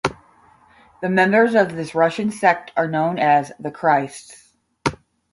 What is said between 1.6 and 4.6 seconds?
this Russian sect are known as the Christs.